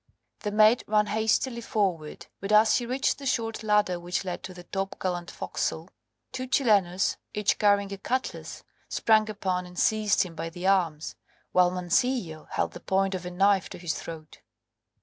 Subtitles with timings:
[0.39, 4.51] The mate ran hastily forward, but as he reached the short ladder which led to
[4.55, 5.89] the topgallant foc's'cle,
[6.31, 11.15] two Chilenos, each carrying a cutlass, sprang upon and seized him by the arms,
[11.51, 14.39] while Mancillo held the point of a knife to his throat.